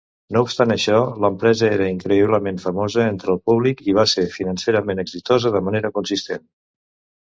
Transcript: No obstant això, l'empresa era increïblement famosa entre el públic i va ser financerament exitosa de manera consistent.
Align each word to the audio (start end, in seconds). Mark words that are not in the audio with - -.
No 0.35 0.41
obstant 0.45 0.75
això, 0.75 1.01
l'empresa 1.25 1.69
era 1.75 1.91
increïblement 1.97 2.59
famosa 2.65 3.05
entre 3.13 3.33
el 3.37 3.45
públic 3.53 3.87
i 3.93 3.99
va 4.01 4.09
ser 4.17 4.29
financerament 4.41 5.07
exitosa 5.09 5.57
de 5.59 5.67
manera 5.71 5.97
consistent. 6.03 6.49